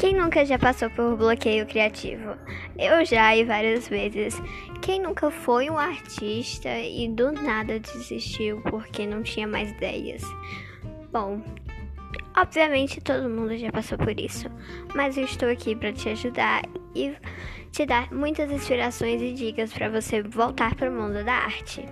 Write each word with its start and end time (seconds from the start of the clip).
Quem 0.00 0.14
nunca 0.14 0.46
já 0.46 0.58
passou 0.58 0.88
por 0.88 1.14
bloqueio 1.14 1.66
criativo? 1.66 2.34
Eu 2.78 3.04
já 3.04 3.36
e 3.36 3.44
várias 3.44 3.86
vezes. 3.86 4.40
Quem 4.80 4.98
nunca 4.98 5.30
foi 5.30 5.68
um 5.68 5.76
artista 5.76 6.70
e 6.78 7.06
do 7.06 7.30
nada 7.30 7.78
desistiu 7.78 8.62
porque 8.62 9.04
não 9.04 9.22
tinha 9.22 9.46
mais 9.46 9.70
ideias? 9.72 10.22
Bom, 11.12 11.42
obviamente 12.34 12.98
todo 13.02 13.28
mundo 13.28 13.54
já 13.58 13.70
passou 13.70 13.98
por 13.98 14.18
isso, 14.18 14.48
mas 14.94 15.18
eu 15.18 15.24
estou 15.24 15.50
aqui 15.50 15.76
para 15.76 15.92
te 15.92 16.08
ajudar 16.08 16.62
e 16.94 17.14
te 17.70 17.84
dar 17.84 18.10
muitas 18.10 18.50
inspirações 18.50 19.20
e 19.20 19.34
dicas 19.34 19.70
para 19.70 19.90
você 19.90 20.22
voltar 20.22 20.74
para 20.76 20.90
o 20.90 20.94
mundo 20.94 21.22
da 21.22 21.34
arte. 21.34 21.84